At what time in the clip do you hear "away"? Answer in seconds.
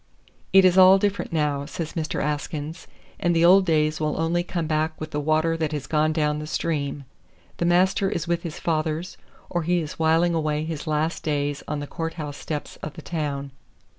10.33-10.63